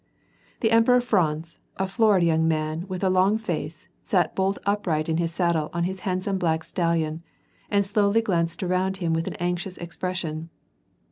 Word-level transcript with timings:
The 0.61 0.71
Emperor 0.71 0.99
Franz, 0.99 1.59
a 1.77 1.85
florid 1.87 2.23
young 2.23 2.47
man, 2.47 2.87
with 2.87 3.03
a 3.03 3.09
long 3.11 3.37
face, 3.37 3.87
sat 4.01 4.35
bolt 4.35 4.57
upright 4.65 5.07
in 5.07 5.17
his 5.17 5.31
saddle 5.31 5.69
on 5.73 5.83
his 5.83 5.99
handsome 5.99 6.39
black 6.39 6.63
stallion, 6.63 7.21
and 7.69 7.85
slowly 7.85 8.21
glanced 8.23 8.63
around 8.63 8.97
him 8.97 9.13
with 9.13 9.27
an 9.27 9.35
anxious 9.35 9.77
expres 9.77 10.17
sion. 10.17 10.49